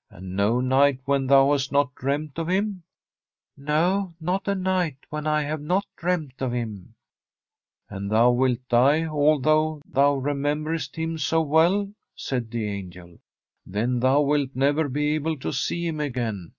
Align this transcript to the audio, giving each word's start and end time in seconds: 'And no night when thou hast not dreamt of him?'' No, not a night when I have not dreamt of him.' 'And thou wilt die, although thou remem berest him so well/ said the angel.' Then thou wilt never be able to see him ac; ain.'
'And 0.12 0.36
no 0.36 0.60
night 0.60 1.00
when 1.06 1.26
thou 1.26 1.50
hast 1.50 1.72
not 1.72 1.92
dreamt 1.96 2.38
of 2.38 2.46
him?'' 2.48 2.84
No, 3.56 4.14
not 4.20 4.46
a 4.46 4.54
night 4.54 4.98
when 5.10 5.26
I 5.26 5.42
have 5.42 5.60
not 5.60 5.84
dreamt 5.96 6.40
of 6.40 6.52
him.' 6.52 6.94
'And 7.90 8.08
thou 8.08 8.30
wilt 8.30 8.60
die, 8.68 9.06
although 9.06 9.82
thou 9.84 10.20
remem 10.20 10.62
berest 10.62 10.94
him 10.94 11.18
so 11.18 11.40
well/ 11.42 11.90
said 12.14 12.52
the 12.52 12.68
angel.' 12.68 13.18
Then 13.66 13.98
thou 13.98 14.20
wilt 14.20 14.50
never 14.54 14.88
be 14.88 15.16
able 15.16 15.36
to 15.38 15.52
see 15.52 15.88
him 15.88 16.00
ac; 16.00 16.20
ain.' 16.20 16.52